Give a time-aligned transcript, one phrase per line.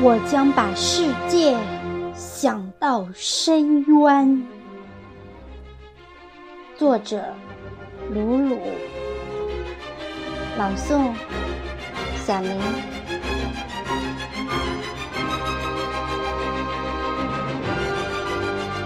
[0.00, 1.58] 我将把世界
[2.14, 4.57] 想到深渊。
[6.78, 7.20] 作者：
[8.08, 8.56] 鲁鲁。
[10.56, 11.12] 朗诵：
[12.24, 12.56] 小明。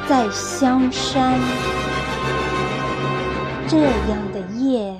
[0.08, 1.38] 在香山，
[3.68, 4.96] 这样的夜，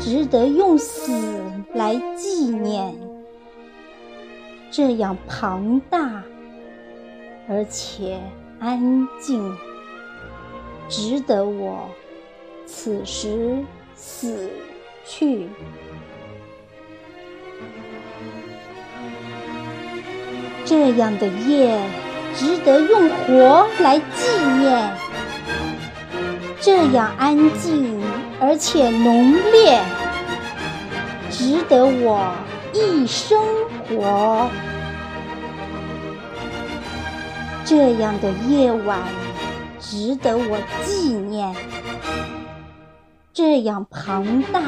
[0.00, 1.12] 值得用死
[1.72, 2.92] 来纪念。
[4.72, 6.20] 这样庞大，
[7.48, 8.18] 而且
[8.58, 9.56] 安静，
[10.88, 11.88] 值得我
[12.66, 14.50] 此时死
[15.06, 15.48] 去。
[20.64, 21.78] 这样的夜，
[22.34, 24.90] 值得用活来纪念。
[26.60, 28.00] 这样安静
[28.40, 29.82] 而且浓烈，
[31.30, 32.32] 值得我
[32.72, 33.38] 一生
[33.86, 34.48] 活。
[37.66, 39.00] 这样的夜晚
[39.78, 41.54] 值得我纪念，
[43.34, 44.62] 这样庞大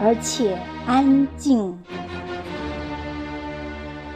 [0.00, 0.58] 而且
[0.88, 1.78] 安静，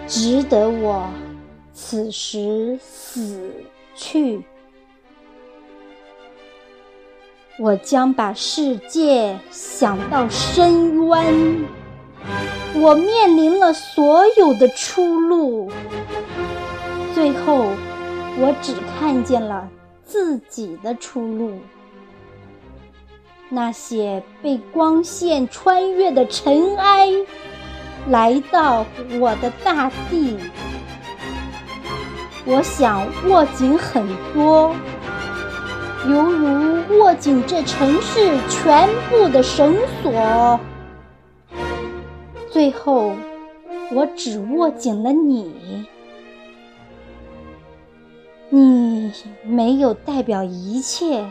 [0.08, 1.08] 值得我
[1.72, 3.54] 此时死
[3.94, 4.42] 去。
[7.60, 11.64] 我将把世界想到深渊，
[12.74, 15.70] 我面临了所有的出路。
[17.14, 17.66] 最后，
[18.36, 19.68] 我只看见了
[20.04, 21.52] 自己的出路。
[23.54, 27.10] 那些被光线穿越的尘埃，
[28.08, 28.86] 来到
[29.20, 30.38] 我的大地。
[32.46, 34.74] 我想握紧很多，
[36.08, 40.58] 犹如握紧这城市全部的绳索。
[42.50, 43.12] 最后，
[43.92, 45.86] 我只握紧了你。
[48.48, 49.12] 你
[49.44, 51.24] 没有代表一切，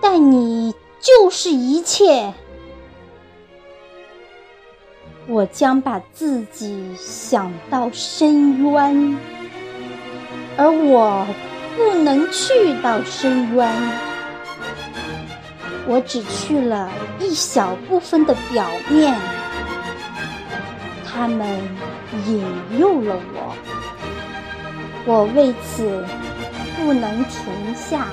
[0.00, 2.32] 但你就是一切。
[5.26, 9.16] 我将把自己想到深渊，
[10.56, 11.26] 而我
[11.76, 13.72] 不能去到深渊。
[15.86, 19.16] 我只去了一小部分的表面，
[21.06, 21.48] 他们
[22.26, 22.44] 引
[22.78, 23.56] 诱了我。
[25.06, 26.04] 我为此
[26.76, 28.06] 不能停下，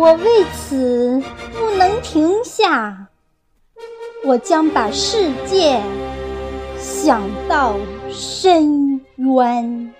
[0.00, 1.22] 我为此
[1.52, 3.08] 不能停下。
[4.24, 5.78] 我将把世界
[6.78, 7.76] 想到
[8.08, 9.94] 深渊。